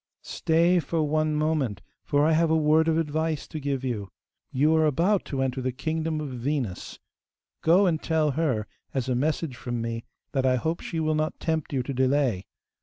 'Stay 0.23 0.79
for 0.79 1.03
one 1.03 1.35
moment, 1.35 1.79
for 2.03 2.25
I 2.25 2.31
have 2.31 2.49
a 2.49 2.57
word 2.57 2.87
of 2.87 2.97
advice 2.97 3.47
to 3.47 3.59
give 3.59 3.83
you. 3.83 4.09
You 4.51 4.75
are 4.75 4.87
about 4.87 5.25
to 5.25 5.43
enter 5.43 5.61
the 5.61 5.71
kingdom 5.71 6.19
of 6.19 6.29
Venus;(4) 6.29 6.97
go 7.61 7.85
and 7.85 8.01
tell 8.01 8.31
her, 8.31 8.65
as 8.95 9.07
a 9.07 9.13
message 9.13 9.55
from 9.55 9.79
me, 9.79 10.03
that 10.31 10.43
I 10.43 10.55
hope 10.55 10.79
she 10.79 10.99
will 10.99 11.13
not 11.13 11.39
tempt 11.39 11.71
you 11.71 11.83
to 11.83 11.93
delay. 11.93 12.47